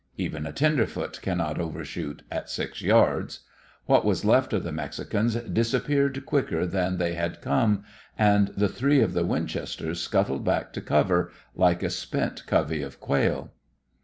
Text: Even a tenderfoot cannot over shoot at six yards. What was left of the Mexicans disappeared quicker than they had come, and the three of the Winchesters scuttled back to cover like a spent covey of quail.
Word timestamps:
Even 0.17 0.47
a 0.47 0.51
tenderfoot 0.51 1.19
cannot 1.21 1.59
over 1.61 1.85
shoot 1.85 2.23
at 2.31 2.49
six 2.49 2.81
yards. 2.81 3.41
What 3.85 4.03
was 4.03 4.25
left 4.25 4.51
of 4.51 4.63
the 4.63 4.71
Mexicans 4.71 5.35
disappeared 5.35 6.25
quicker 6.25 6.65
than 6.65 6.97
they 6.97 7.13
had 7.13 7.39
come, 7.39 7.83
and 8.17 8.47
the 8.57 8.67
three 8.67 9.01
of 9.01 9.13
the 9.13 9.23
Winchesters 9.27 10.01
scuttled 10.01 10.43
back 10.43 10.73
to 10.73 10.81
cover 10.81 11.31
like 11.53 11.83
a 11.83 11.91
spent 11.91 12.47
covey 12.47 12.81
of 12.81 12.99
quail. 12.99 13.51